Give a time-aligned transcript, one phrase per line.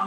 [0.00, 0.06] 朝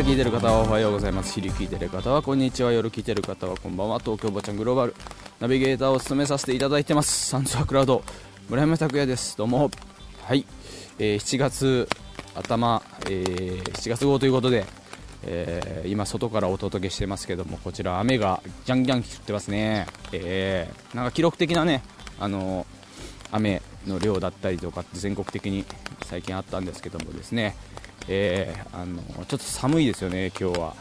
[0.00, 1.34] 聞いてる方はおはようございます。
[1.34, 2.72] 昼聞いてる方はこんにちは。
[2.72, 3.98] 夜聞いてる方はこんばんは。
[3.98, 4.94] 東京ぼちゃんグローバル。
[5.40, 7.28] ナビゲーターを務めさせていただいてます。
[7.28, 8.02] サンズアクラウド
[8.48, 9.36] 村山拓也です。
[9.36, 9.70] どうも。
[10.22, 10.46] はい、
[10.98, 11.86] えー、7月
[12.34, 14.64] 頭、えー、7月号ということで、
[15.24, 21.82] えー、今外からお届けしてますけどもこちら雨がじゃんじゃん降ってますね、えー、なんか記録的なね
[22.20, 22.66] あの
[23.32, 25.64] 雨の量だったりとかって全国的に
[26.04, 27.56] 最近あったんですけどもですね
[28.08, 30.74] えー、あのちょっと寒いですよね、今日は。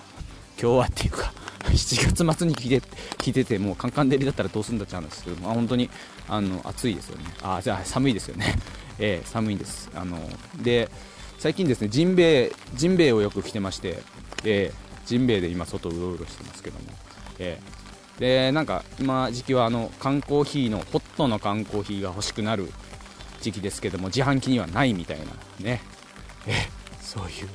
[0.62, 1.34] 今日はっていうか
[1.68, 5.90] 7月末に聞いて聞いててもうカンカン照りだったらどうすんだって話ですけど、まあ、本当に
[6.30, 8.56] あの暑いですよね、あじゃあ寒いですよね、
[9.00, 9.90] えー、寒いんです。
[9.96, 10.18] あの
[10.62, 10.90] で
[11.38, 13.98] 最近ですねジンベエジンベエをよく着てまして、
[14.44, 16.86] えー、ジンベエで今外うろうろしてますけども、
[17.40, 22.72] えー、でなんか今時期はあの缶コーヒーのホットの缶コーヒーが欲しくなる
[23.42, 25.26] 時期ですけども自販機にはないみたいな
[25.60, 25.82] ね、
[26.48, 27.49] えーそういう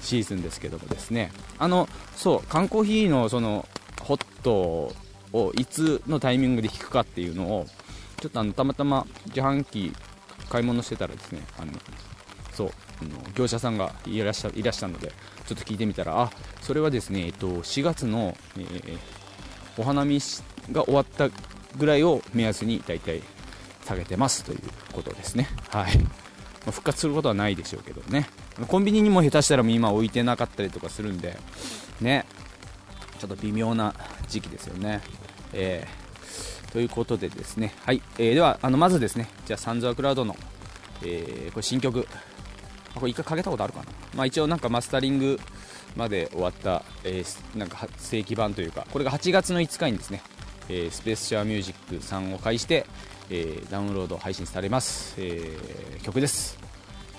[0.00, 1.32] シーズンですけどもですね。
[1.58, 3.66] あのそう缶コーヒーのその
[4.00, 4.92] ホット
[5.32, 7.66] をいつのタイミングで引くかっていうのを
[8.20, 9.92] ちょっとあのたまたま自販機
[10.48, 11.72] 買い物してたらですねあの
[13.34, 15.12] 業者さんがいらっしゃいらしたので
[15.46, 16.30] ちょっと聞いてみたらあ
[16.62, 18.98] それはですね、えっと、4月の、えー、
[19.78, 20.18] お花見
[20.72, 21.28] が終わった
[21.76, 23.22] ぐらいを目安に大体
[23.84, 24.60] 下げてますという
[24.92, 25.48] ことですね。
[25.68, 25.92] はい。
[26.64, 28.28] 復活することはないでしょうけどね。
[28.66, 31.38] コンビニにも下手したら今置いてなかったりとかするんで
[32.00, 32.26] ね。
[33.18, 33.94] ちょっと微妙な
[34.28, 35.00] 時期ですよね。
[35.52, 37.74] えー、ということでですね。
[37.84, 40.36] はい、えー、ではあのまずですねじゃあサンズアクラウドの、
[41.02, 42.06] えー、これ新曲
[43.00, 45.38] これ一回かけたことあるかな、まあ、一応なんかマスタリング
[45.96, 50.22] まで終わった、えー、なんか正規版というかこれが8月の5日にですね、
[50.68, 52.86] えー、スペースシャーミュージックさんを介して、
[53.30, 56.58] えー、ダウンロード配信されます、えー、曲です。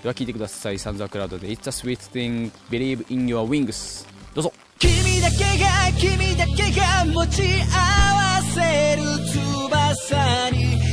[0.02, 0.78] では聴いてください。
[0.78, 2.52] サンザークラウドで It's a sweet thing.
[2.70, 4.06] Believe in your wings.
[4.34, 4.52] どうぞ。
[4.78, 5.66] 君だけが
[5.98, 10.87] 君だけが持ち合わせる翼に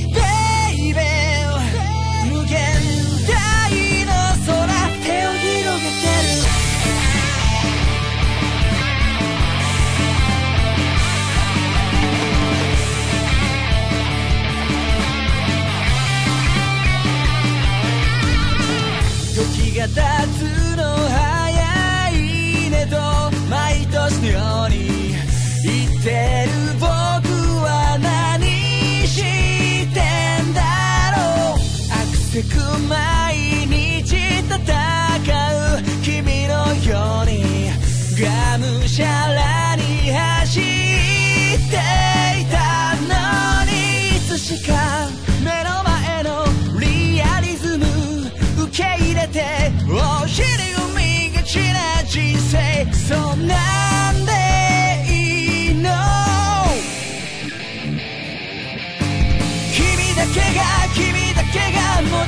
[19.85, 20.01] が経
[20.33, 22.97] つの早いねと
[23.49, 25.13] 毎年のように
[25.63, 26.44] 言って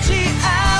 [0.09, 0.76] が持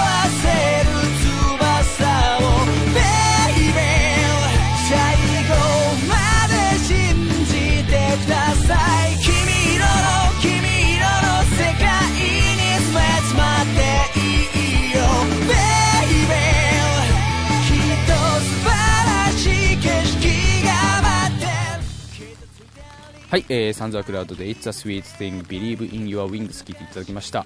[23.38, 27.46] はい、えー、サンズアクラウドで It's a sweet thing believe in your wings 聞いていただきました。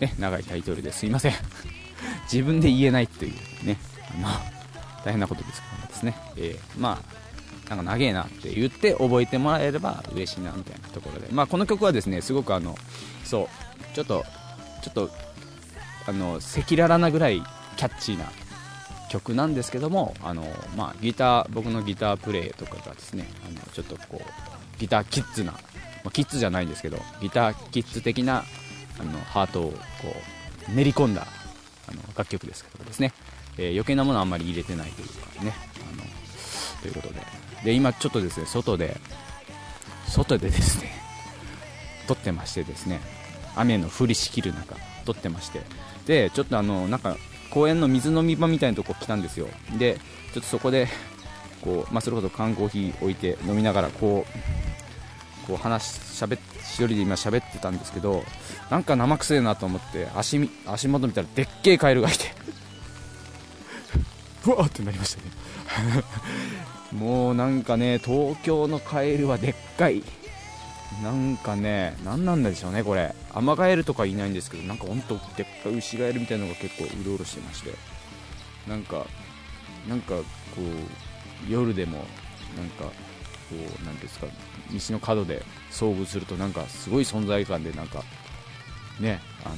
[0.00, 1.34] ね長いタイトルですいません。
[2.32, 3.28] 自分で言えないってい
[3.62, 3.76] うね
[4.22, 4.42] あ
[5.04, 7.02] 大変なことですからですね、えー、ま
[7.66, 12.74] あなんか長えなって言って覚えてもらえれば嬉しいなみたいなところで、まあ、この曲はですねすごくあの
[13.22, 13.50] そ
[13.92, 14.24] うちょっと
[14.82, 15.10] ちょっと
[16.06, 17.42] あの赤裸々なぐらい
[17.76, 18.24] キャッチーな
[19.10, 20.46] 曲なんですけどもあの、
[20.78, 24.45] まあ、ギター僕のギタープレイとかがですねあのちょっとこう
[24.78, 25.58] ギターキッズな、ま
[26.06, 28.44] あ、キッズじゃないんですけどギターキッズ的な
[28.98, 29.76] あのハートをこ
[30.70, 31.26] う練り込んだ
[31.88, 33.12] あの楽曲ですけどですね、
[33.58, 35.54] えー余計なものはあんまり入れてないというかね
[35.92, 36.02] あの
[36.82, 37.20] ということで。
[37.64, 38.96] で今ちょっとですね外で
[40.08, 40.92] 外でですね
[42.06, 43.00] 撮ってましてですね
[43.56, 45.62] 雨の降りしきる中撮ってまして。
[46.06, 47.16] でちょっとあのなんか
[47.50, 49.48] 公園の水飲み場みたいなとこ来たんですよ。
[49.78, 49.98] で
[50.32, 50.88] ちょっとそこで
[51.62, 54.38] こう、まあ、それこそ缶コーヒー置いて飲みながらこう
[55.46, 58.22] こう話しゃべ一人で今喋ってたんですけど
[58.70, 62.34] なんか生臭いなと思って足み足元見たらでっけえカエルがいて。
[64.46, 66.04] うわーってなりましたね。
[66.92, 70.02] もうなんかね東京のカエルはでっかい。
[71.02, 73.14] なんかね何なんでしょうねこれ。
[73.34, 77.74] アマガエルとかいないんですけどなんかほんとでっかいウシガエルみたいなのが結構うろうろしてまして。
[78.66, 79.06] なんか
[79.88, 80.24] なんかこ
[81.48, 81.98] う夜でも
[82.56, 82.92] なんかこ
[83.52, 84.32] うなんですか道
[84.92, 88.02] の角で遭遇するとなんかすごい存在感でなんか
[89.00, 89.56] ねあの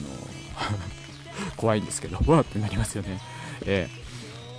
[1.57, 3.21] 怖いんですけどわーってなりますよね。
[3.65, 4.09] ええ。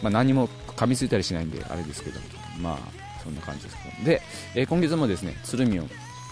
[0.01, 0.47] まあ、何も
[0.77, 2.19] 噛みついたりしないんであれですけど
[2.61, 4.05] まあそんな感じですけど。
[4.05, 4.21] で、
[4.55, 5.79] えー今月もですね鶴見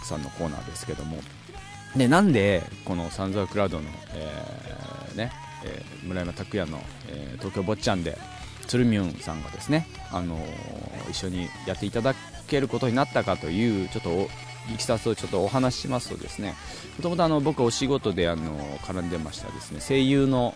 [0.05, 1.21] さんのコーナーですけども。
[1.95, 5.31] でなんでこのサンザークラウドの、えーね
[5.65, 8.17] えー村山拓也の、えー東京坊ちゃんで
[8.67, 10.47] 鶴見さんがですね、あのー
[11.09, 12.13] 一緒にやっていただ
[12.47, 14.09] けることになったかというちょっと
[14.73, 16.55] いきさつをちょっとお話ししますとですね
[16.97, 20.53] もともとあの僕お仕事であの絡んでましたですね声優の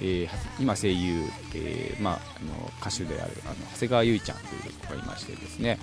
[0.00, 0.28] えー
[0.60, 1.22] 今声優、
[1.54, 5.78] えーまあ、あの歌手であるあの長谷川唯ちゃんという子がいましてですね、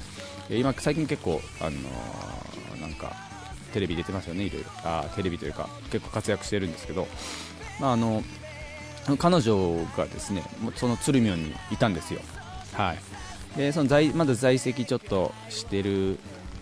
[0.50, 3.14] 今最近結構、あのなんか
[3.74, 4.70] テレビ出てますよねいろいろ。
[4.84, 7.08] あテレビというか結構活躍してるんですけど、
[7.80, 8.24] まあ、あの
[9.18, 10.44] 彼女がですね
[10.76, 12.22] その鶴見にいたんですよ。
[12.74, 13.00] はい。
[13.58, 16.18] でその在まだ在籍ちょっとしてる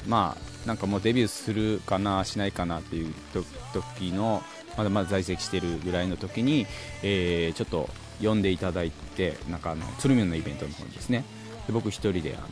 [0.07, 3.44] まあなんかもうデビューするかなしないかなっていうと
[3.74, 4.41] 時の
[4.77, 6.65] まだまだ在籍してるぐらいの時に、
[7.03, 7.89] えーちょっと
[8.21, 11.24] 呼んでいただいてなんかあの鶴見のイベントの方にですね。
[11.68, 12.47] で僕一人であの、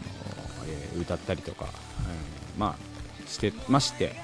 [0.67, 4.15] えー歌ったりとか、えーまあしてまして。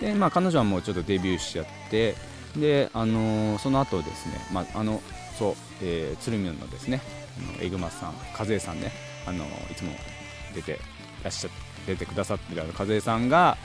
[0.00, 2.14] で、まあ、彼女はもうちょっとデビューしちゃって
[2.56, 5.00] で、あのーその後ですね、まあ、あの
[5.38, 7.00] そう、えー鶴見のですね
[7.38, 8.90] あのエグマさん和江さんね、
[9.26, 9.92] あのいつも
[10.54, 10.78] 出て
[11.22, 11.48] らっしゃ
[11.86, 13.56] 出てくださってるあの和江さんが、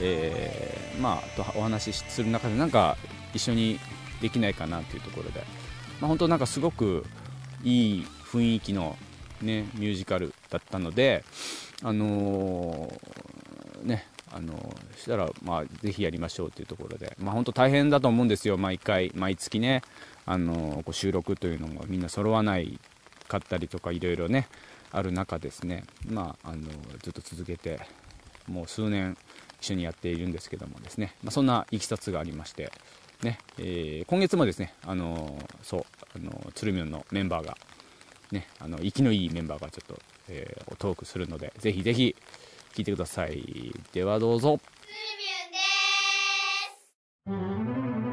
[0.00, 2.96] えーまあ、とお話しする中でなんか
[3.34, 3.78] 一緒に
[4.20, 5.40] できないかなというところで、
[6.00, 7.04] まあ、本当なんかすごく
[7.62, 8.96] いい雰囲気の、
[9.42, 11.24] ね、ミュージカルだったので、
[11.82, 19.82] あのーねあのーしたら、まあ、ぜひやりましょうというところで、まあ、本当大変だと思うんですよ、毎回、毎月ね、
[20.26, 22.78] あのーこう収録というのもみんな揃わない
[23.28, 24.48] かったりとか、いろいろね、
[24.90, 26.68] ある中ですね、まああの
[27.02, 27.80] ずっと続けて、
[28.48, 29.16] もう数年
[29.60, 32.72] 一緒にやっているんですけどもですね、まあ、そんないきさつがありまして、
[33.22, 35.84] ねえー今月もですね、あのそう
[36.16, 37.56] あの鶴見のメンバーが、
[38.32, 42.16] ね、あの息のいいメンバーがちょっと、えートークするのでぜひぜひ
[42.74, 43.74] 聞いてください。
[43.92, 44.60] ではどうぞ。
[47.26, 47.34] は
[48.04, 48.07] い、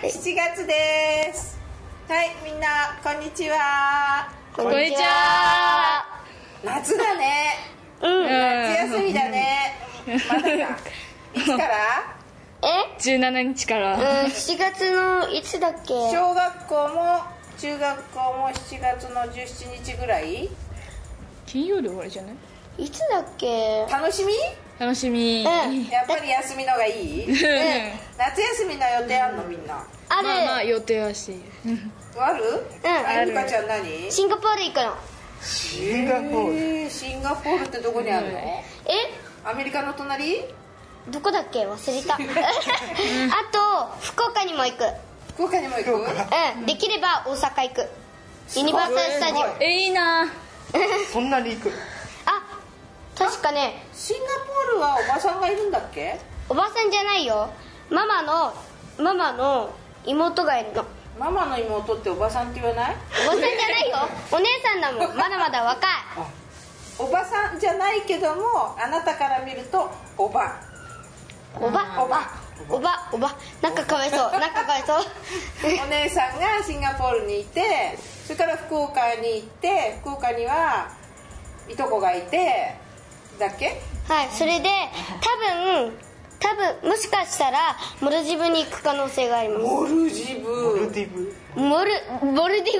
[0.00, 1.58] 7月です。
[2.08, 2.66] はい、みんな、
[3.02, 4.30] こんにちは。
[4.54, 6.06] こんにちは。
[6.62, 7.56] 夏だね。
[8.00, 8.22] うん。
[8.22, 9.74] 夏休みだね。
[10.28, 10.78] まだか。
[11.34, 12.16] いつから？
[12.62, 13.94] え？17日から。
[13.96, 15.88] うん、7月のいつだっけ？
[15.88, 17.22] 小学校も
[17.58, 20.48] 中学校も7月の17日ぐらい？
[21.44, 22.30] 金曜日終わりじゃな
[22.78, 22.84] い？
[22.84, 23.84] いつだっけ？
[23.90, 24.32] 楽しみ？
[24.78, 25.44] 楽しみ。
[25.44, 25.84] うん。
[25.86, 27.26] やっぱり休みのがいい？
[27.26, 29.84] 夏休みの予定あんのみんな？
[30.08, 31.34] ある、まあまあ予定はし。
[32.16, 32.44] ある？
[32.84, 34.10] ああゆかちゃん何？
[34.10, 34.94] シンガポール行くの。
[35.42, 36.90] シンガポール？
[36.90, 38.38] シンガポールってどこにあるの？
[38.38, 38.62] え？
[39.44, 40.44] アメリカの隣？
[41.08, 41.66] どこだっけ？
[41.66, 42.14] 忘れた。
[42.14, 42.18] あ
[43.52, 44.84] と福岡にも行く。
[45.34, 45.92] 福岡にも行く？
[45.92, 46.66] うん。
[46.66, 47.88] できれば大阪行く。
[48.56, 49.62] ユニバーサル・スタジオ。
[49.62, 50.26] え、いいな。
[51.12, 51.70] そんなに行く？
[51.70, 51.72] あ
[53.18, 53.82] 確かね。
[53.92, 56.18] シンガポールはおばさんがいるんだっけ？
[56.48, 57.48] おばさんじゃないよ。
[57.90, 58.52] ママの
[58.98, 59.70] ママの
[60.04, 60.84] 妹がいるの。
[61.18, 62.96] ママの妹っておばさんって言わない？
[63.24, 63.96] おばさんじゃないよ。
[64.32, 65.16] お姉さんだもん。
[65.16, 65.90] まだまだ若い。
[67.00, 70.56] おばさんじゃないけどもあなたから見るとおば。
[71.56, 72.04] おば。
[72.04, 72.28] おば。
[72.68, 73.08] おば。
[73.12, 73.34] おば。
[73.62, 74.98] なんかかわいそうなんかかわいそう。
[75.84, 80.88] お姉さんがシンガポールにいてそれから福岡に行って福岡には
[81.68, 82.76] いとこがいて
[83.38, 83.80] だっけ？
[84.08, 84.68] はいそれで
[85.20, 85.92] 多分
[86.40, 89.64] 多分もしかしたらモルジブに行く可能性があります。
[89.64, 90.50] モルジブ。
[90.50, 91.34] モルディブ。
[91.56, 91.90] モル
[92.22, 92.74] モルディ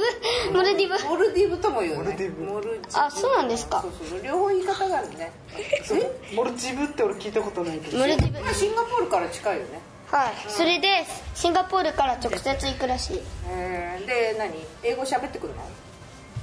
[0.49, 0.57] ブ？
[0.57, 1.09] モルディブ。
[1.09, 1.59] モルディブ？
[1.59, 1.99] とも言うね。
[1.99, 2.45] モルディブ。
[2.45, 3.01] モルジブ。
[3.01, 3.83] あそうなんですか。
[3.83, 5.33] そうそう両方言い方があるね。
[5.57, 6.35] え？
[6.37, 7.99] モルジブって俺聞いたことないけど。
[7.99, 8.41] モルディブ。
[8.41, 9.81] まあシンガポールから近いよね。
[10.07, 10.35] はい。
[10.47, 13.23] それでシンガポールから直接行くらしい。
[13.51, 14.55] えーで何？
[14.85, 15.63] 英語喋ってくるの？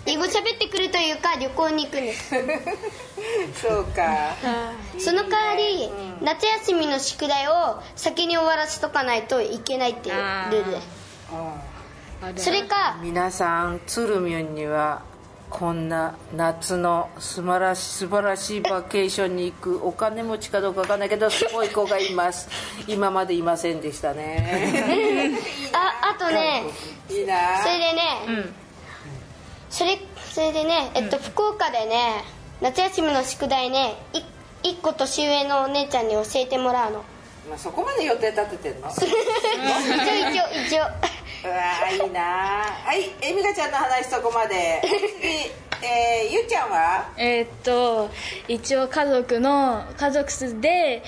[0.08, 2.36] 英語喋ってくるというか旅行に行くんです
[3.56, 4.36] そうか。
[5.00, 5.90] その代わり
[6.22, 10.16] 夏休みの宿題を先に終わらせとかないといけないっていう
[10.52, 12.34] ルール。
[12.36, 15.04] でそれか皆さん鶴見には
[15.50, 22.48] こんな夏の素晴らし素晴らしいバケーションに行くお金持ちかどうかわかんないけどすごい子がいます。
[22.88, 25.38] 今までいませんでしたね。
[25.74, 26.64] ああとね
[27.10, 27.62] いいな。
[27.64, 28.65] それでね、うん
[29.76, 30.00] それ
[30.32, 32.24] それでねえっと、福岡でね
[32.62, 37.04] 夏休みの宿題ねい一個年上のお姉ちゃんに教えてもらうの。
[37.50, 38.80] まあ、そこまで予定立ててんの？
[38.80, 39.02] うわ一応
[40.32, 40.44] 一応。
[40.70, 44.82] 一応ーいいなはいえみかちゃんの話そこまで。
[44.82, 45.28] 次、
[45.86, 47.10] えー、ゆうちゃんは？
[47.18, 48.10] えーっと
[48.48, 51.04] 一応家族の家族で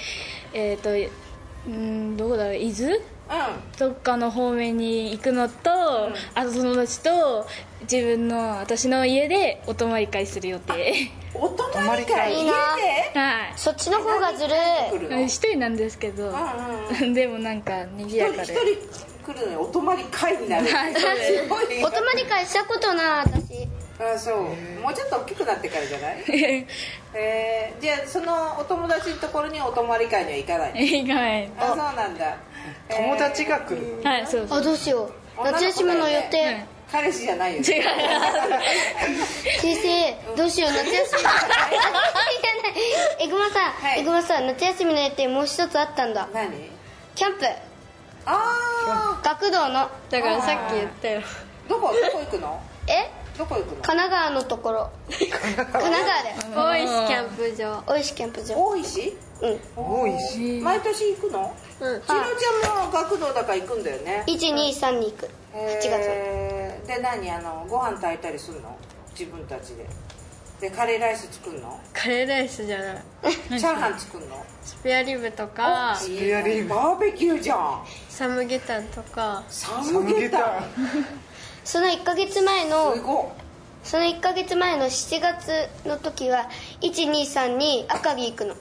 [0.54, 0.92] えーっと
[1.68, 2.94] うんどこだろう伊豆？
[2.98, 3.02] う
[3.78, 5.70] どっかの方面に行くのと、
[6.34, 7.48] あと友達と
[7.82, 11.04] 自分の私の家でお泊まり会する予定。
[11.04, 12.34] んお泊まり会。
[12.34, 12.52] 家いいな。
[13.14, 13.20] で？
[13.20, 13.54] はい。
[13.56, 14.54] そっちの方がずる
[14.92, 15.24] 来るの？
[15.26, 16.34] 一人なんですけど、
[17.06, 18.54] んでもなんか賑一人一やかで。
[18.54, 18.54] 人
[19.28, 20.68] 来るのにお泊まり会になる。
[20.68, 21.44] はいそうです。
[21.44, 23.47] すごいお泊まり会したことない私
[24.00, 24.36] あそう。
[24.82, 26.24] もうちょっと大きくなってからじゃない？
[27.16, 30.74] えー、じゃあそのお友達のところにお泊まり会には行かない？
[30.74, 32.36] の意外あそうなんだ。
[32.90, 34.02] 友達が来る？
[34.04, 35.04] はいそうそうあどうしよ
[35.40, 35.44] う。
[35.44, 36.66] 夏休みの予定、はい。
[36.92, 37.68] 彼氏じゃないよね。
[37.68, 37.84] 違う。
[39.62, 40.72] 先生どうしよう。
[40.72, 41.22] 夏休み
[43.20, 44.00] えぐまさん、はい。
[44.00, 46.28] えぐまさん夏休みの予定もう一つあったんだ。
[46.34, 46.52] 何？
[47.16, 47.46] キャンプ。
[48.26, 49.90] あ学童の。
[50.10, 51.22] だからさっき言ったよ。
[51.22, 51.94] あどこ？
[51.94, 52.60] どこ行くの？
[52.88, 53.10] え？
[53.38, 53.82] どこ行くの？
[53.82, 54.90] 神奈川のところ。
[55.10, 55.84] 神奈川？
[55.84, 56.36] だよ。
[56.56, 57.84] 大石キャンプ場。
[57.88, 58.56] 大石キャンプ場。
[58.56, 59.18] 大石？
[59.42, 59.60] うん。
[59.76, 61.54] 多いし毎年行くの？
[61.82, 62.02] うん。
[62.02, 64.24] ちのちゃんも学童だから行くんだよね。
[64.28, 65.26] 123に行く。
[65.26, 65.30] 8
[65.78, 67.30] 月えーで何？
[67.32, 68.76] あのご飯炊いたりするの？
[69.12, 69.86] 自分たちで。
[70.60, 71.80] でカレーライス作るの？
[71.94, 73.04] カレーライスじゃない。
[73.60, 74.44] チャーハン作るの？
[74.64, 75.96] スペアリブとか。
[76.04, 77.86] いいねバーベキューじゃん。
[78.10, 79.44] サムゲタンとか。
[79.50, 80.64] サムゲタン
[81.68, 83.30] その1ヶ月前のすご
[83.84, 86.48] その1ヶ月前の7月の時は
[86.80, 88.56] 123に赤城行くの。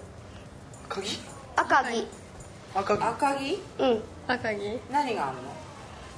[0.89, 1.11] 鍵
[1.55, 2.05] 赤城。
[2.75, 3.59] 赤い赤城？
[3.79, 4.03] うん。
[4.27, 4.81] 赤城。
[4.91, 5.43] 何があんの？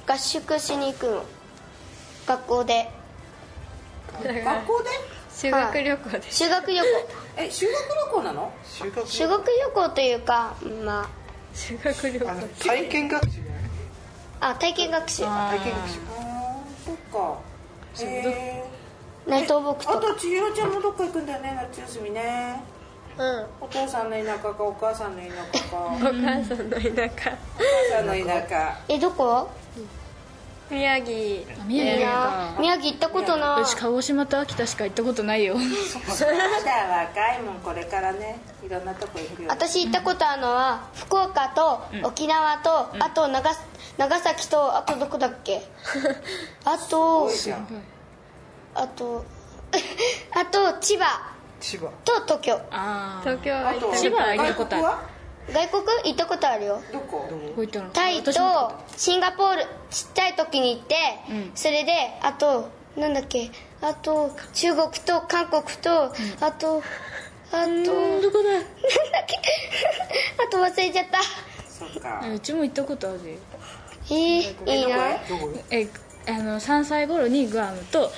[0.07, 1.25] 合宿しに行くの。
[2.25, 2.89] 学校で。
[4.23, 4.81] 学校？
[4.81, 4.89] で？
[5.31, 6.31] 修学旅行で。
[6.31, 6.85] 修学旅行。
[7.37, 8.51] え修学旅行なの？
[8.63, 11.07] 修学修学旅行というかま
[11.53, 12.31] 修学旅行。
[12.31, 13.41] あの体験学習
[14.41, 15.23] ああ体験学習。
[15.23, 16.18] 体験学習
[16.89, 17.37] そっか。
[18.03, 18.63] へ
[19.27, 22.63] 内藤僕ーあとと千尋ちゃんもどっか行くんだよね夏休みね。
[23.17, 23.45] うん。
[23.61, 25.27] お父さんの田舎かお母さんの田
[25.57, 25.77] 舎か。
[25.77, 26.09] おお母
[26.43, 26.81] さんの田
[27.21, 27.37] 舎。
[27.37, 28.77] 母さんの田舎。
[28.87, 29.49] えどこ？
[30.69, 31.15] 宮城。
[31.65, 32.55] 宮城か。
[32.59, 32.85] 宮城。
[32.91, 33.65] 行ったことない。
[33.65, 35.55] 私鹿児島と秋田しか行ったことないよ。
[35.55, 35.65] まだ
[37.07, 38.39] 若いもんこれからね。
[38.65, 39.49] いろんなとこ行くよ。
[39.49, 42.69] 私行ったことあるのは福岡と沖縄と、
[43.03, 43.49] あと長
[43.97, 45.61] 長崎とあとどこだっけ？
[46.65, 47.67] あと多いじゃん。
[48.75, 49.25] あと
[50.35, 51.31] あと千葉。
[51.59, 51.87] 千葉。
[52.05, 52.53] と東京。
[52.71, 54.97] ああ東京あと千葉は行ったことある
[55.53, 56.81] 外外国行ったことあるよ。
[56.91, 57.27] どこ？
[57.93, 58.31] タイと
[58.95, 59.61] シンガポール。
[59.89, 60.95] ちっちゃい時に行って、
[61.29, 61.51] うん。
[61.55, 61.91] それで
[62.21, 63.49] あとなんだっけ？
[63.81, 66.83] あと中国と韓国と、あとあと
[67.51, 67.91] なんだ？
[67.91, 68.43] っうんどこだ
[69.23, 69.35] け？
[70.43, 71.19] あと忘れちゃった。
[71.69, 72.21] そっか。
[72.33, 73.37] うちも行ったことあるよ。
[74.11, 74.97] えー、いいな。
[75.27, 75.49] どこ？
[75.71, 75.87] え
[76.29, 78.11] あの3歳頃にグアムと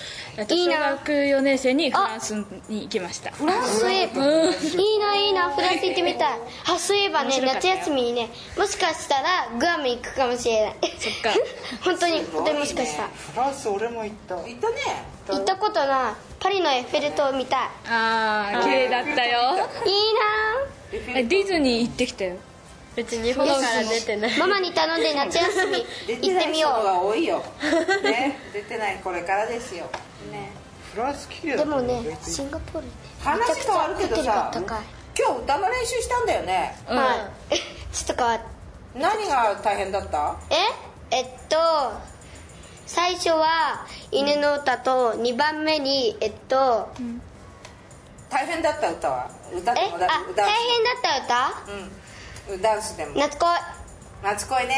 [0.49, 0.91] いいな。
[0.91, 2.33] 学4年生にフランス
[2.67, 3.31] に行きました。
[3.31, 4.03] フランスへ。
[4.03, 5.49] いいないいな。
[5.49, 6.39] フランス行ってみたい。
[6.73, 7.75] あそういえばね夏面白かったよ。
[7.77, 10.75] 休みにねもしかしたらグアム行くかもしれない。
[10.99, 11.39] そっか。
[11.83, 13.07] 本当に本当にもしかしたら。
[13.09, 14.35] フランス俺も行った。
[14.35, 14.75] 行ったね。
[15.27, 16.13] 行ったことない。
[16.39, 17.59] パリのエッフェル塔見たい。
[17.89, 19.69] ああ綺麗だったよ。
[19.85, 20.01] いい
[21.15, 22.35] えディズニー行ってきたよ
[22.97, 24.31] うち日本から出てない。
[24.31, 25.85] なママに頼んで夏休み
[26.31, 27.43] 行ってみよない人が多いよ。
[28.03, 28.37] ね。
[28.53, 29.85] 出てないこれからですよ。
[30.31, 30.51] ね。
[30.93, 34.65] フランス綺麗うでもねシンガポールって話変わるけどさ今
[35.35, 36.77] 日歌の練習したんだよね。
[36.89, 36.97] うん。
[36.97, 37.55] はい。
[37.95, 38.39] ちょっと変わっ
[38.93, 40.35] 何が大変だった？
[40.49, 40.55] え？
[41.11, 41.57] えっと
[42.85, 46.89] 最初は犬の歌と2番目にえっと
[48.29, 49.29] 大変だった歌は？
[49.53, 50.91] 歌えでもだあ大変だ
[51.23, 52.00] ったうん
[52.59, 53.11] ダンスでも。
[53.11, 53.49] 歌夏恋
[54.23, 54.75] 夏恋ね。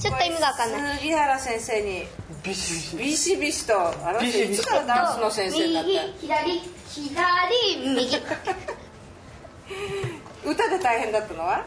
[0.00, 0.98] ちょっと意味が分かんない。
[0.98, 2.04] 杉原先生に
[2.42, 3.36] ビシビシ。
[3.36, 5.90] ビシとあの人いつからダンスの先生になった？
[5.90, 7.12] 右左左
[7.94, 8.16] 右。
[10.44, 11.64] 歌で大変だったのは？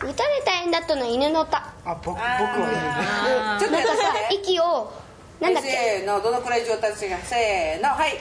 [0.00, 1.56] 歌で大変だったのは犬の歌。
[1.58, 4.92] あ僕僕は ちょっとやなんかさ息を
[5.40, 5.70] なんだっけ？
[5.70, 7.88] せーのどのくらい上達がせーの。
[7.94, 8.18] はい。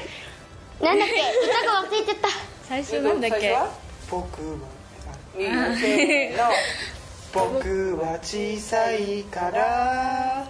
[0.82, 1.13] なんだっけ？
[1.50, 2.30] 歌が忘れちゃった。
[2.68, 3.58] 最初なんだっけ？
[4.10, 4.39] 僕
[5.38, 6.44] せーの。
[7.34, 10.48] 僕は小さいから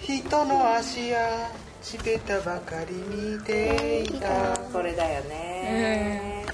[0.00, 1.50] 人の足や
[1.82, 4.56] 地べたばかり見ていた。
[4.72, 6.46] これだよね。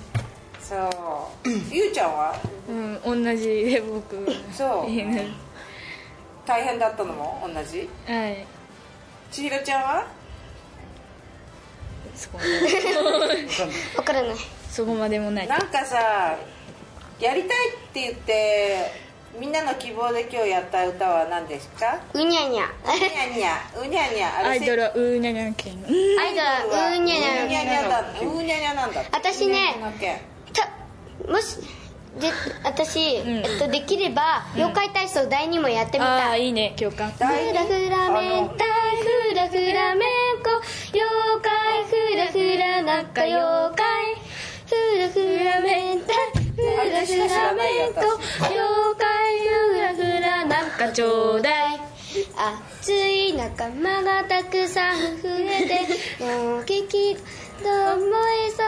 [0.60, 0.76] そ
[1.44, 1.48] う。
[1.70, 2.34] ゆうちゃんは？
[2.68, 4.26] うん同じで僕。
[4.52, 4.90] そう。
[4.90, 5.30] 犬
[6.46, 7.88] 大大変だったのも同じ？
[8.06, 8.44] はい。
[9.30, 10.06] 千尋ちゃんは？
[12.16, 12.50] そこまで。
[13.96, 14.32] わからな。
[14.32, 14.36] い
[14.68, 15.46] そこまでもない。
[15.46, 16.36] なんかさ
[17.20, 18.90] やりたいって言って
[19.38, 22.00] みんなの希望で今日やった歌は何ですか？
[22.14, 22.64] うにゃにゃ。
[22.84, 23.70] うにゃにゃ。
[23.80, 24.48] うにゃにゃ。
[24.48, 29.02] アイドルはうーにゃにゃけんアイドルはうにゃにゃうにゃにゃだうにゃにゃなんだ。
[29.12, 30.20] 私ねうにゃにゃ県
[30.52, 31.58] たもし
[32.18, 32.28] で
[32.64, 36.18] 私、えっと、できれば妖怪体操第2もやってみた。
[36.18, 37.12] い、ああいいね共感。
[37.12, 38.68] フラフラメンタイ
[39.30, 40.50] フラフラメンコ
[40.92, 43.06] 妖怪フラフラなん
[47.06, 48.60] フラフラメンコ妖
[48.98, 49.38] 怪
[49.70, 51.80] フラフラなんかちょうだい。
[52.36, 55.66] 熱い仲間がたくさん増え
[56.18, 58.10] てもう激と燃
[58.46, 58.64] え盛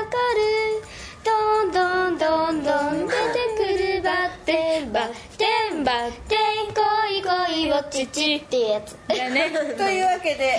[0.80, 1.02] る。
[1.24, 3.18] どんどんどんどん出て
[3.56, 8.96] くるバッテンバッテンバッテン恋恋ウォッチチっていうやつ。
[9.08, 9.50] だね。
[9.76, 10.58] というわけで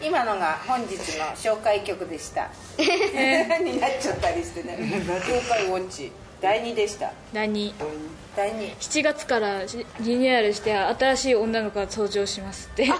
[0.00, 2.48] 今のが本日の紹介曲でした。
[3.62, 4.76] になっちゃったりしてね。
[4.80, 7.12] 妖怪ウォッチ第2でした。
[7.32, 7.74] 何
[8.36, 9.62] 第2 7月から
[10.00, 12.88] リニューアルして新しい女の子が登場しますって。
[12.90, 12.94] あ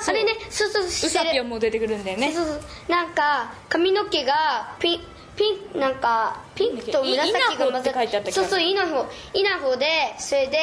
[0.00, 0.32] あれね。
[0.50, 1.10] そうそうウ知ってる。
[1.12, 2.32] サピョンも出てくるんだよね。
[2.32, 2.60] そうそう。
[2.88, 5.00] なんか髪の毛がピン
[5.36, 8.44] ピンなんかピンクと紫が混ざって書いてあった気がする。
[8.44, 9.86] そうそうイナホイナホで
[10.18, 10.58] それで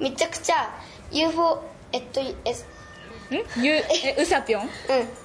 [0.00, 0.74] めちゃくちゃ
[1.12, 2.64] UFO えっと S
[3.30, 3.62] ん？
[3.62, 3.82] ゆえ
[4.18, 4.68] ウサピョンうん。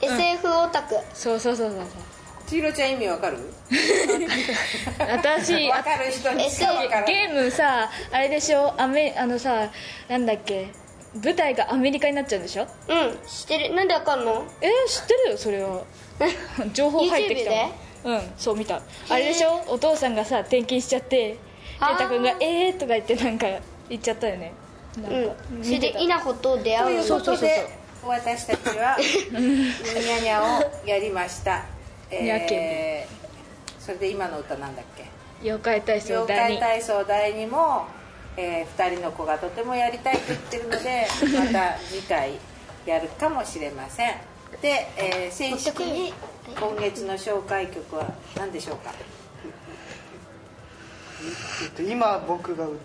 [0.01, 0.95] SF オタク。
[1.13, 1.79] そうそうそうそう
[2.49, 3.37] 千尋ちゃん意味わかる？
[4.99, 7.13] 私 わかる人にしかわからない。
[7.13, 8.73] ゲームさあれでしょ？
[8.77, 9.69] アメあのさ
[10.07, 10.67] なんだっけ？
[11.23, 12.67] 舞台がアメリカになっちゃうんでしょ？
[12.87, 13.75] うん知ってる。
[13.75, 14.43] なんでわかんの？
[14.61, 15.81] えー、知ってるよそれは。
[16.73, 17.51] 情報入ってきた
[18.03, 18.81] うんそう見た。
[19.09, 19.63] あれでしょ？
[19.67, 21.37] お父さんがさ転勤しちゃって
[21.79, 21.85] あ。
[21.85, 23.45] ー圭太君が「えー」とか言ってなんか
[23.89, 24.53] 言っちゃったよね。
[24.97, 25.63] なんかうん。
[25.63, 27.67] それでイナホと出と会のいううことで
[28.03, 31.63] 私たちはうにゃにゃをやりました
[32.11, 33.19] えー
[33.83, 35.05] それで今の歌なんだっけ？
[35.41, 37.85] 妖怪体操妖怪第2体操第2も、
[38.37, 41.07] え2人の子がとてもやりたいと言ってるので
[41.39, 42.33] また次回
[42.85, 44.15] やるかもしれません。
[44.61, 46.13] で、えー正式に
[46.59, 48.91] 今月の紹介曲は何でしょうか？
[51.63, 52.77] えっと、今僕がう。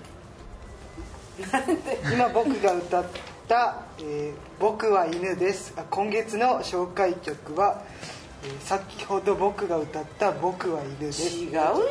[2.13, 3.05] 今僕が歌っ
[3.49, 8.24] た、えー僕は犬です」あ今月の紹介曲は、えー
[8.65, 11.85] 先ほど僕が歌った「僕は犬です」違うよね。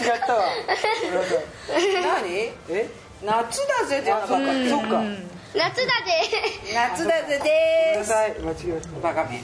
[0.00, 0.44] 違ったわ。
[2.02, 2.52] 何？
[2.68, 2.88] え？
[3.22, 4.26] 夏だぜじゃなか。
[4.26, 4.36] った。
[4.36, 5.02] そっか。
[5.54, 6.12] 夏だぜ。
[6.74, 8.30] 夏だぜごめんでーすなさい。
[8.40, 8.88] 間違えた。
[9.00, 9.40] バカめ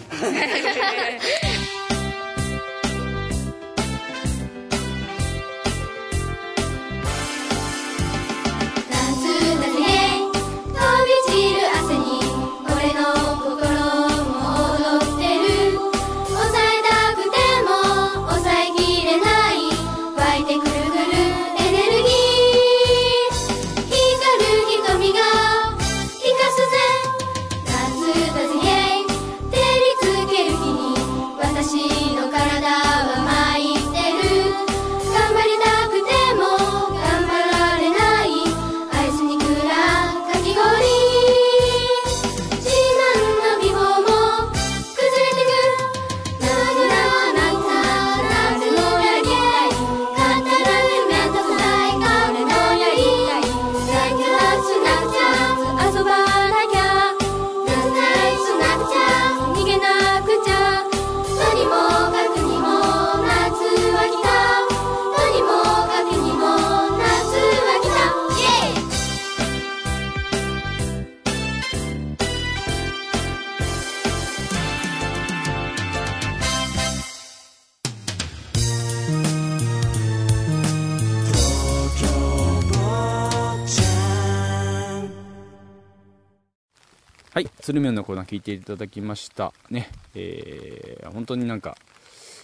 [87.70, 89.52] 鶴見のコーナー聞いていただきました。
[89.70, 91.76] ね、えー本当になんか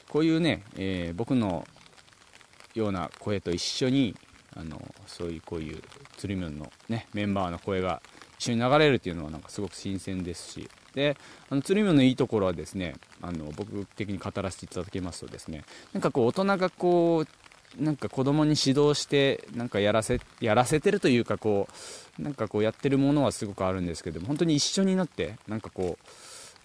[0.08, 1.66] こういうね、えー僕の
[2.76, 4.14] ような声と一緒に
[4.54, 5.82] あのそういうこういう
[6.16, 8.00] 鶴見のねメンバーの声が
[8.38, 10.70] 一緒に流れるっていうのはなんかすごく新鮮ですし。
[10.94, 11.16] で
[11.50, 17.45] あの鶴見のいいところはですねあの僕的に語らせていただきますとですねなんかこう大人がこう
[17.78, 21.68] なんか子供に指導してなんかやらせやらせてるというかこ
[22.18, 25.98] うなんかこうやってるものはすごくあるんですけども本当に一緒になってなんかこ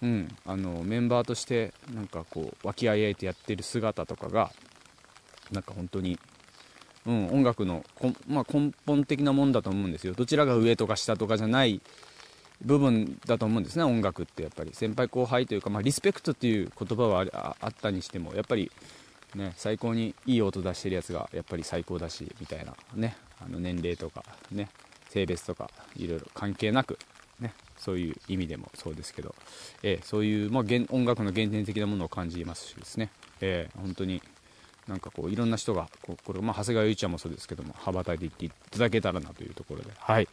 [0.02, 4.50] う、うん、あのメンバーとしてなんかこう和気あいあいとやってる姿とかが
[5.50, 6.18] なんか本当に
[7.04, 10.14] うん、音楽のこん、まあ、根本的なもんだと思うんですよ。
[10.14, 11.80] どちらが上とか下とかじゃない
[12.64, 14.70] 部分だと思うんですね音楽ってやっぱり。
[14.72, 18.70] 先輩後輩というか、まあ、リスペクトっていう言葉はああったにしてもやっぱり
[19.34, 24.68] ね最高にいい音出してるやつがやっぱり最高だしみたいなねあの年齢とかね
[25.08, 26.98] 性別とかいろいろ関係なく
[27.40, 29.34] ねそういう意味でもそうですけど、
[29.82, 34.22] えーそういう、まあ、音楽の原点的なものを感じますしですね、えー本当に
[34.88, 40.28] なんかこういろんな人がここれ、まあ、長谷川祐一ちゃんもそうですけども羽ばたいていっていただけたらなというところではい。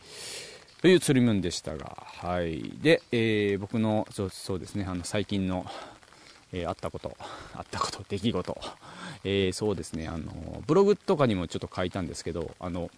[0.82, 2.72] という釣りムーンでしたがはい。
[2.82, 5.66] で、えー僕のそうそうですねあの最近の、
[6.54, 7.16] えーあったこと
[7.54, 8.62] あったこと出来事、
[9.24, 10.08] えーそうですね。
[10.08, 12.90] あのブログとかにもちょっと書いたんですけどあの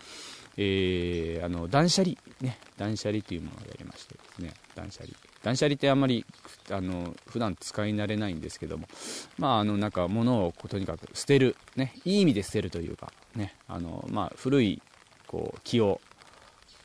[0.58, 2.16] えーあの断捨離。
[2.42, 2.58] ね。
[2.78, 4.54] 断捨離というものをやりましてですね。
[4.76, 5.14] 断捨離。
[5.44, 6.26] 断捨離ってあんまり
[6.70, 8.88] あの普段使い慣れないんですけども。
[9.38, 11.56] まああのなんか物をとにかく捨てる。
[11.76, 11.94] ね。
[12.06, 13.12] いい意味で捨てるというか。
[13.36, 13.56] ね。
[13.68, 14.82] あのまあ古い
[15.28, 16.02] こう気を。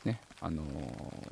[0.05, 0.21] ね。
[0.41, 0.63] あの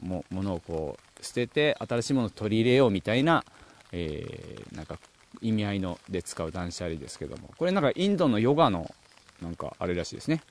[0.02, 3.44] もものをこう捨てて新しいものを取り入れようみたいな、
[3.92, 4.98] えーなんか
[5.40, 7.50] 意味合いので使う断捨離ですけども。
[7.56, 8.94] これなんかインドのヨガの
[9.42, 10.42] なんかあれらしいですね。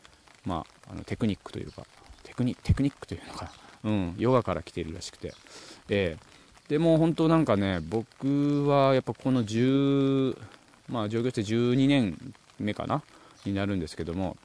[0.46, 1.84] まああのテクニックというか
[2.24, 3.52] テクニテクニックというのかな。
[3.86, 5.34] うんヨガから来てるらしくて。
[5.89, 6.34] えー
[6.69, 10.38] でも本当なんかね僕はやっぱこの10
[10.88, 13.04] まあ上京して12年目かな？
[13.46, 14.38] になるんですけども。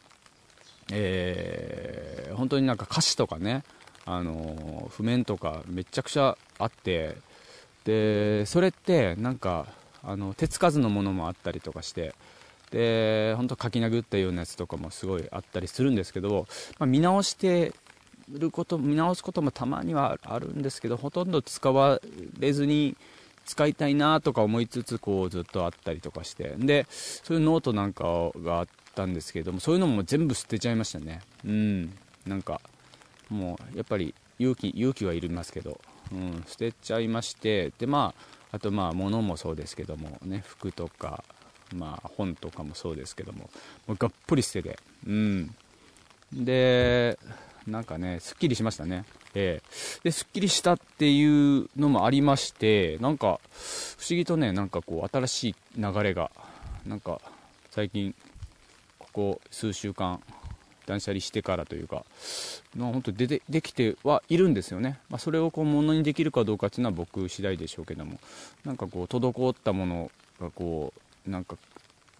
[0.90, 3.64] えー本当になんか歌詞とかね、
[4.04, 7.16] あの譜面とかめちゃくちゃあって。
[7.84, 9.66] でそれってなんか
[10.02, 12.14] あの手つかずのものもあったりとかして
[12.70, 16.46] で本当書き殴ったようなやつとかもすごいあったりするんですけど、
[16.78, 17.72] まあ、見直して
[18.28, 22.00] ること見直すこともたまにはあるんですけどほとんど使わ
[22.38, 22.96] れずに
[23.46, 26.54] 使いたいなとか思いつつこうずっとあったりとかして。
[26.58, 28.04] でそういうノートなんか
[28.36, 31.22] があったんですけどもそういうのも全部捨てちゃいましたね。
[31.46, 31.98] うん。
[32.26, 32.60] なんか
[33.30, 35.80] もうやっぱり勇気勇気はいりますけど、
[36.12, 37.72] うん、捨てちゃいまして。
[37.78, 41.24] でまああとまあ物もそうですけどもね服とか
[41.74, 43.50] まあ本とかもそうですけども
[43.86, 45.54] もうがっぷり捨ててうん。
[46.32, 47.18] で
[47.66, 49.04] なんかねすっきりしましたね。
[49.34, 50.02] ええ。
[50.04, 53.40] ですっきりしたっていうのもありましてなんか
[53.98, 56.30] 不思議とねなんかこう新しい流れが
[56.86, 57.20] なんか
[57.70, 58.14] 最近
[58.98, 60.20] ここ数週間
[60.88, 62.04] 断捨離してからというか、
[62.74, 68.18] まあ、本当出てできてはいるんですよね、まあ、それをこう物にできるかどうかっていうのは僕次第でしょうけども
[68.64, 70.94] なんかこう滞ったものがこ
[71.26, 71.56] うなんか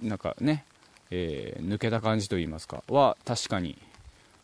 [0.02, 0.64] なんかね、
[1.10, 3.78] えー抜けた感じといいますかは確かに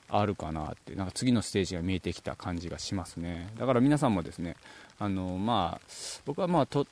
[0.08, 3.48] あるかなってなんか次のステージが見えてきた感じがしますね。
[3.58, 4.56] だから皆さんもですね
[4.98, 5.86] あのまあ
[6.24, 6.86] 僕はまあと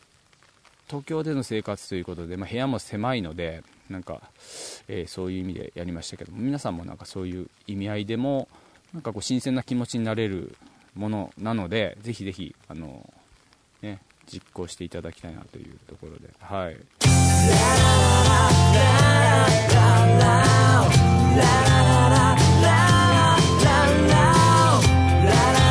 [0.89, 4.23] 東京での生活ということで、まあ、部屋も狭いのでなんか、
[4.89, 8.49] えーそういう意味でやりましたけども皆さんもなんかそういう意味合いでも
[8.95, 10.55] なんかこう新鮮な気持ちになれる
[10.95, 13.09] ものなのでぜひぜひあの、
[13.81, 16.77] ね、実行していただきたいなというところではい
[25.45, 25.62] 朝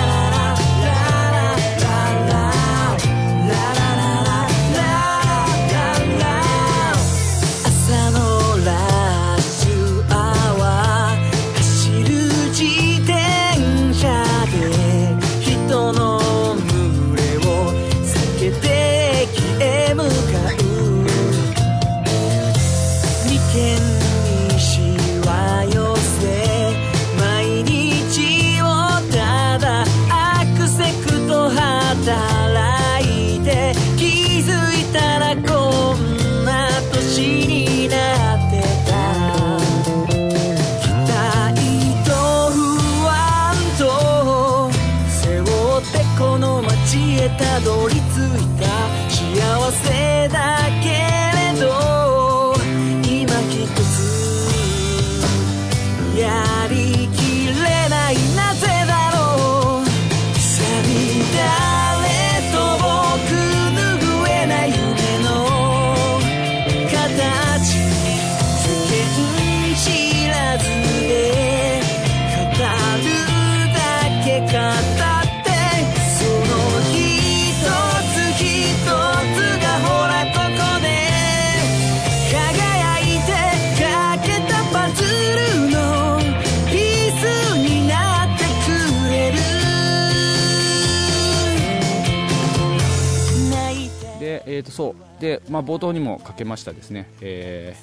[95.31, 97.75] で、まあ、冒頭にもかけましたですね、え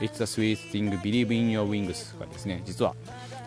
[0.00, 2.96] ー「It's a Sweet Thing Believe in Your Wings」がですね実は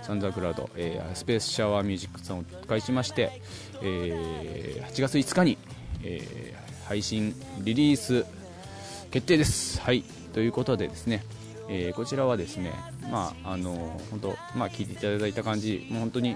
[0.02, 3.42] サンザークラウド、えースペースシャワーミュージックさんを介しまして、
[3.82, 5.58] えー8月5日に、
[6.04, 8.26] えー配信リリース
[9.12, 9.80] 決定です。
[9.80, 10.04] はい。
[10.34, 11.24] ということでですね、
[11.68, 12.74] えーこちらはですね
[13.12, 16.36] まああの本当まあ聞いていただいた感じもう本当に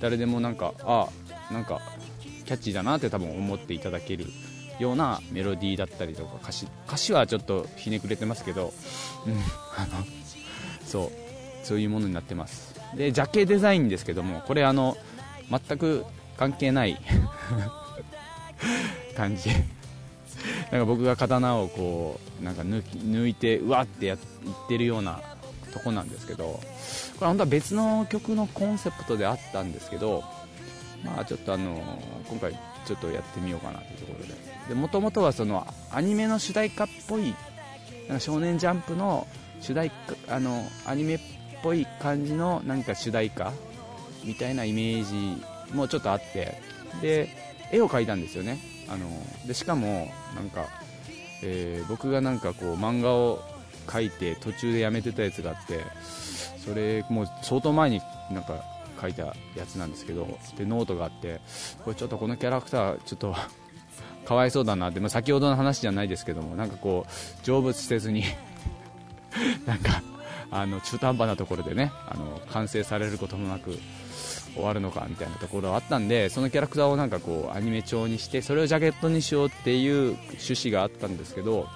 [0.00, 1.08] 誰でもなんかあ
[1.50, 1.80] なんか
[2.44, 4.26] キャッチーだなって多分思っていただける
[4.78, 8.72] ようなメロディーだったりとか歌詞歌詞はちょっとひねくれてますけど、
[9.26, 9.32] うん、
[9.76, 10.04] あの
[10.84, 11.10] そう
[11.64, 12.74] そういうものになってます。
[12.96, 14.96] でジャケデザインですけどもこれあの
[15.50, 16.04] 全く
[16.36, 16.98] 関係ない
[19.16, 19.50] 感じ。
[20.70, 25.20] なんか僕が刀をこうなんか抜き抜いてうわってや言ってるような
[25.72, 26.60] とこなんですけどこ
[27.22, 30.24] れ本当は別の曲のコンセプトであったんですけど
[31.04, 31.82] まあちょっとあの
[32.28, 32.52] 今回
[32.86, 37.34] ちょっとやってみようかなというところでもともとはそのアニメの主題歌っぽい
[38.08, 39.26] なんか少年ジャンプの
[39.60, 39.90] 主題
[40.26, 41.18] 歌あのアニメっ
[41.62, 43.52] ぽい感じのなんか主題歌
[44.24, 46.74] みたいなイメージもちょっとあって。
[47.00, 47.28] で
[47.70, 48.58] 絵を描いたんですよね。
[48.88, 49.08] あの
[49.46, 50.66] でしかもなんか、
[51.42, 53.42] えー僕がなんかこう漫画を
[53.86, 55.80] 描いて途中でやめてたやつがあって
[56.64, 58.64] それもう相当前になんか
[59.00, 59.34] 書いたや
[59.66, 60.26] つなんですけど
[60.56, 61.40] でノートがあって
[61.84, 63.34] これちょっとこのキャラクターちょっと
[64.24, 68.24] かわいそうだなって、まあ、先ほどの話じゃないですけどもなんかこう成仏せずに
[69.66, 70.02] なんか
[70.50, 73.78] あの中途半端なところでねあの完成されることもなく
[74.54, 81.68] 終わるのかみたいなところがあったんでそのキャラクターをなんかこうアニメ調にしてそれをジャケットにしようっていう趣旨があったんですけど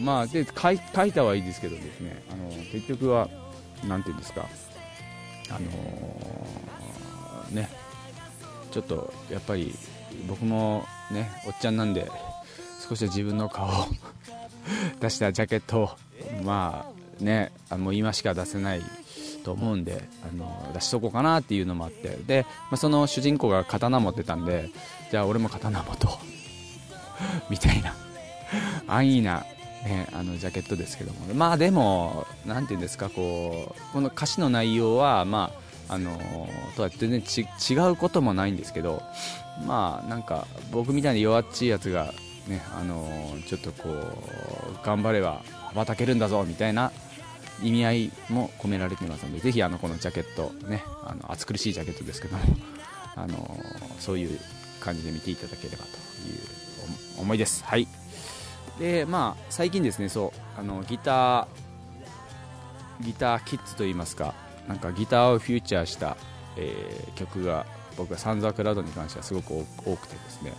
[0.00, 0.78] まあで書い
[1.12, 3.28] たはいいですけどですねあの結局は
[3.86, 4.46] なんていうんですか
[5.50, 7.68] あのーね
[8.70, 9.74] ちょっとやっぱり
[10.28, 12.10] 僕もねおっちゃんなんで
[12.88, 13.70] 少しは自分の顔を
[15.00, 15.90] 出したジャケットを
[16.42, 16.86] ま
[17.20, 18.82] あねあもう今しか出せない
[19.44, 24.70] と思うんであの出しとこうかなっていうのもあってで、まあ、その主人公が刀持ってたんで
[25.10, 26.10] じゃあ俺も刀持とう。
[27.50, 27.94] みたいな。
[28.86, 29.44] 安易な、
[29.84, 31.34] ね、あのジャケットですけども。
[31.34, 35.52] まあでもなんていうんですかこうこの歌詞の内容はま
[35.88, 36.18] ああの
[36.76, 39.02] とは全然ち違うこともないんですけど
[39.66, 42.12] まあなんか僕みたいに弱っちいやつが
[42.48, 43.06] ねあの
[43.46, 46.90] ちょっとこう頑張れば羽ばたけるんだぞみたいな
[47.62, 52.42] 意味合いも込められてますのでぜひあのこのジャケットねあの暑苦しいジャケットですけども
[53.16, 53.58] あの
[54.00, 54.40] そういう
[54.80, 57.64] 感じで見ていただければという思いです。
[57.64, 57.86] はい。
[58.78, 64.34] でまあ最近ですねそうあのギターギターキッズといいますか
[64.68, 66.16] なんかギターをフューチャーした、
[66.56, 67.64] えー曲が
[67.96, 70.52] 僕はサンザークラウドに関してはすごく多くてですね。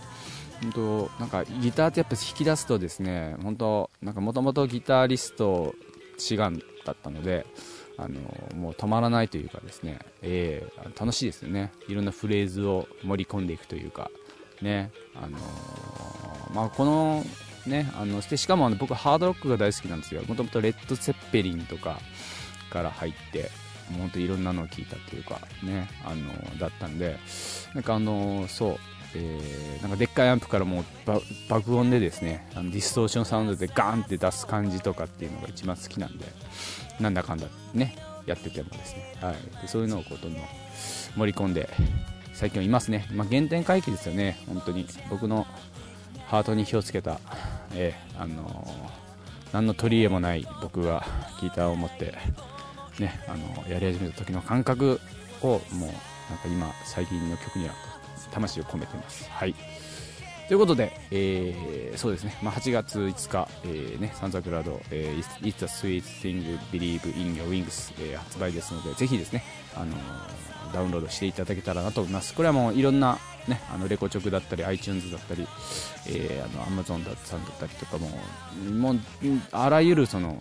[0.62, 5.74] 本当なんかギターってやっぱ引き出すとですね本当なんかもともとギタリスト
[6.16, 7.44] 志願だったので
[7.98, 8.20] あの
[8.56, 11.72] もう止まらないというかですね、えー楽しいですよね。
[11.88, 14.10] いろんなフレーズを盛り込んでいくというか
[14.62, 17.22] ねあのーまあこの
[17.66, 20.22] ねあのでしかもあの僕ハードロックが大好きなんですよ。
[20.26, 21.98] もともとレッド・ツェッペリンとか
[22.70, 23.50] から入って
[23.90, 27.18] もう本当いろんなのを聞いたというかねあのだったんで
[27.74, 28.76] なんかあのそう
[29.14, 30.84] えーなんかでっかいアンプからもう
[31.48, 36.24] 爆音でですねあのディストーションサウンドでガーンって出す感じとかっていうのが一番好きなんで
[37.00, 37.94] なんだかんだね
[38.26, 40.42] やっててもですね、はい、でそういうのをこうどんどん
[41.16, 41.68] 盛り込んで
[42.34, 44.86] 最近はいますね、まあ、原点回帰ですよね本当に。
[45.08, 45.46] 僕の
[46.26, 47.20] ハートに火をつけた、
[47.74, 49.06] えーあのー
[49.52, 51.06] 何の取り柄もない僕が
[51.40, 52.12] ギターを持って
[52.98, 55.00] ね、あのやり始めた時の感覚
[55.40, 57.74] をもうなんか今最近の曲には
[58.32, 59.30] 魂を込めてます。
[59.30, 59.54] はい
[60.48, 69.42] ということで、えーそうですね、まあ、8月5日、えーね、サンザクラウド、えー It's It's a Sweet Thing Believe in Your Wings、えー発売ですので、ぜひですね、
[69.74, 72.34] あのーダウンロードしていただけたらなと思います。
[72.34, 75.46] これはもういろんな、ね、あのレコチョクだったり、iTunes だったり、
[76.08, 78.08] えーあの Amazon ださんだったりとかも、
[78.72, 78.98] もう
[79.52, 80.40] あらゆるその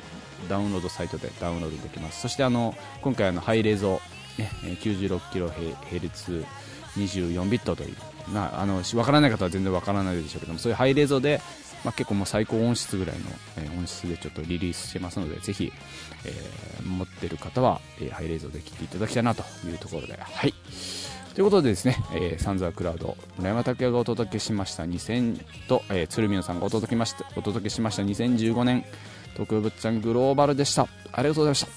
[0.50, 2.22] ダウンロードサイトでダウンロードできます。
[2.22, 4.02] そしてあの今回あのハイレゾ、
[4.38, 4.50] ね、
[4.82, 6.46] 96kHz
[6.98, 11.42] 24ビットというなあのしわからない方は全然わからないでしょうけどもそういうハイレゾで、
[11.84, 13.26] まあ、結構もう最高音質ぐらいの、
[13.58, 15.72] えー音質でちょっとリリースしてますのでぜひ、
[16.26, 20.54] えー持ってる方は、えーハイレゾで聴いていただきたいなというところではい
[21.36, 28.86] ということでですね、えー、サンザークラウド、村山拓也がお届けしました2000と、えー、鶴見野さんがお届けましたお届けしました2015年、
[29.36, 30.88] 特別ちゃんグローバルでした。
[31.12, 31.68] ありがとうございました。